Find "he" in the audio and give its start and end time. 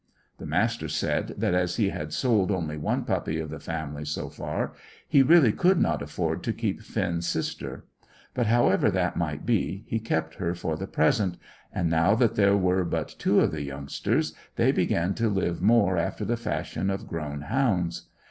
1.75-1.89, 5.07-5.21, 9.85-9.99